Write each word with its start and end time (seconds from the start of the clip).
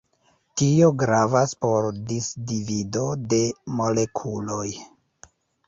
Tio 0.61 0.87
gravas 1.01 1.53
por 1.65 1.85
disdivido 2.13 3.05
de 3.37 3.43
molekuloj. 3.83 4.69